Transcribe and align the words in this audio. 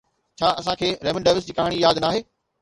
ڇا 0.41 0.47
اسان 0.61 0.79
کي 0.79 0.89
ريمنڊ 1.07 1.29
ڊيوس 1.35 1.47
جي 1.51 1.57
ڪهاڻي 1.59 1.85
ياد 1.85 2.03
ناهي؟ 2.07 2.25